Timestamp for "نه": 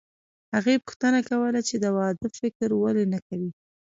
3.13-3.19